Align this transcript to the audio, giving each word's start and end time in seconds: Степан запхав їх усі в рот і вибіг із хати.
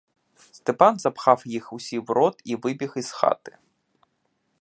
Степан 0.51 0.99
запхав 0.99 1.41
їх 1.45 1.73
усі 1.73 1.99
в 1.99 2.09
рот 2.09 2.41
і 2.45 2.55
вибіг 2.55 2.93
із 2.97 3.11
хати. 3.11 3.57